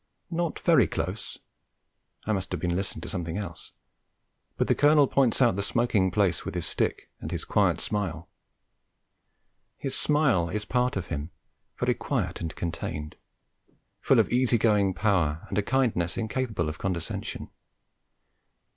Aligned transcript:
Not 0.31 0.57
very 0.61 0.87
close 0.87 1.37
I 2.25 2.31
must 2.33 2.51
have 2.51 2.59
been 2.59 2.75
listening 2.75 3.01
to 3.01 3.09
something 3.09 3.37
else 3.37 3.71
but 4.57 4.67
the 4.67 4.73
Colonel 4.73 5.05
points 5.05 5.43
out 5.43 5.55
the 5.55 5.61
smoking 5.61 6.09
place 6.09 6.43
with 6.43 6.55
his 6.55 6.65
stick 6.65 7.11
and 7.19 7.29
his 7.29 7.45
quiet 7.45 7.79
smile. 7.79 8.27
His 9.77 9.95
smile 9.95 10.49
is 10.49 10.65
part 10.65 10.95
of 10.95 11.05
him, 11.13 11.29
very 11.79 11.93
quiet 11.93 12.41
and 12.41 12.55
contained, 12.55 13.15
full 13.99 14.17
of 14.17 14.27
easy 14.29 14.57
going 14.57 14.95
power, 14.95 15.45
and 15.49 15.57
a 15.59 15.61
kindness 15.61 16.17
incapable 16.17 16.67
of 16.67 16.79
condescension. 16.79 17.51